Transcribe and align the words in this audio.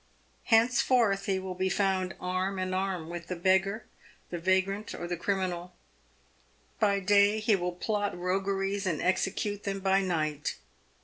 Henceforth 0.45 1.27
he 1.27 1.37
will 1.37 1.53
be 1.53 1.69
found 1.69 2.15
arm 2.19 2.57
In 2.57 2.73
arm 2.73 3.07
with 3.07 3.27
the 3.27 3.35
beggar, 3.35 3.85
the 4.31 4.39
vagrant, 4.39 4.95
or 4.95 5.05
the 5.05 5.15
criminal. 5.15 5.75
By 6.79 6.99
day 6.99 7.39
he 7.39 7.55
will 7.55 7.73
plot 7.73 8.17
rogueries, 8.17 8.87
and 8.87 8.99
execute 8.99 9.61
them 9.63 9.79
by 9.79 10.01
night. 10.01 10.55